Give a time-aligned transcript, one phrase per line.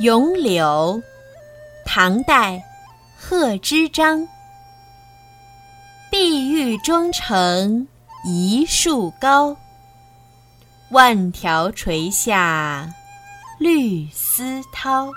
[0.00, 1.02] 咏柳，
[1.84, 2.64] 唐代，
[3.18, 4.26] 贺知章。
[6.10, 7.86] 碧玉妆成
[8.24, 9.54] 一树高，
[10.88, 12.90] 万条垂下
[13.58, 15.12] 绿丝绦。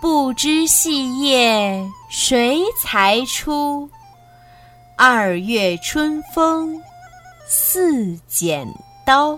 [0.00, 3.90] 不知细叶谁裁出？
[4.96, 6.80] 二月春风
[7.48, 8.64] 似剪
[9.04, 9.36] 刀。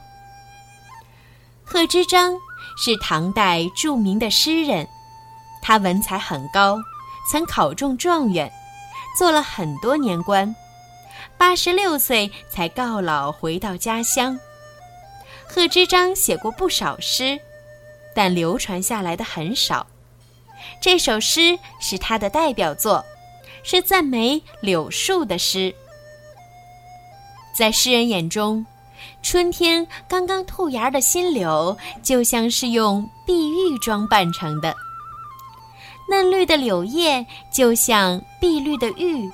[1.64, 2.34] 贺知章
[2.76, 4.86] 是唐代著名的诗人，
[5.60, 6.78] 他文采很高，
[7.30, 8.50] 曾考中状元，
[9.18, 10.54] 做了很多年官，
[11.36, 14.38] 八十六岁才告老回到家乡。
[15.46, 17.38] 贺知章写过不少诗，
[18.14, 19.86] 但流传下来的很少。
[20.80, 23.04] 这首诗是他的代表作，
[23.62, 25.74] 是赞美柳树的诗。
[27.54, 28.64] 在诗人眼中，
[29.22, 34.74] 春天刚刚吐芽的新柳就像是用碧玉装扮成的，
[36.08, 39.30] 嫩绿的柳叶就像碧绿的玉，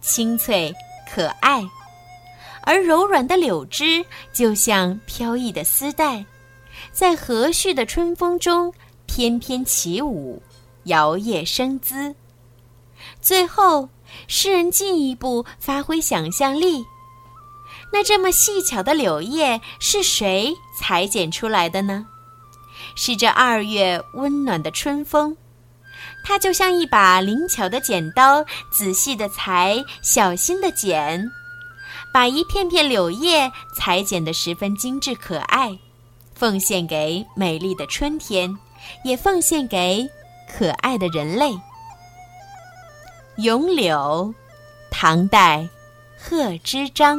[0.00, 0.74] 清脆
[1.12, 1.62] 可爱；
[2.62, 6.24] 而柔软的柳枝就像飘逸的丝带，
[6.92, 8.72] 在和煦的春风中
[9.06, 10.42] 翩翩起舞。
[10.86, 12.12] 摇曳生姿。
[13.20, 13.88] 最后，
[14.26, 16.84] 诗人进一步发挥想象力。
[17.92, 22.06] 那这么细巧的柳叶是谁裁剪出来的呢？
[22.96, 25.36] 是这二月温暖的春风，
[26.24, 31.30] 它就像一把灵巧的剪刀，仔细的裁，小心的剪，
[32.12, 35.78] 把一片片柳叶裁剪得十分精致可爱，
[36.34, 38.58] 奉献给美丽的春天，
[39.04, 40.08] 也奉献给。
[40.54, 41.50] 可爱的人类，
[43.38, 43.96] 《咏柳》，
[44.90, 45.66] 唐代，
[46.18, 47.18] 贺知章。